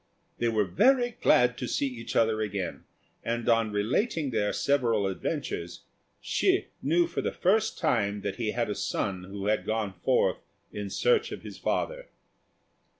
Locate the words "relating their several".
3.71-5.05